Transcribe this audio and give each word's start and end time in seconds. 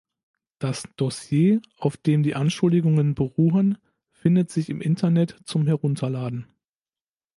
Das 0.57 0.87
Dossier, 0.97 1.61
auf 1.77 1.95
dem 1.95 2.23
die 2.23 2.33
Anschuldigungen 2.33 3.13
beruhen, 3.13 3.77
findet 4.09 4.49
sich 4.49 4.71
im 4.71 4.81
Internet 4.81 5.39
zum 5.45 5.67
Herunterladen. 5.67 6.47